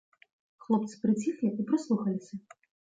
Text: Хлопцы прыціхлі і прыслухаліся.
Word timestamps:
Хлопцы 0.63 0.95
прыціхлі 1.05 1.55
і 1.59 1.69
прыслухаліся. 1.71 2.45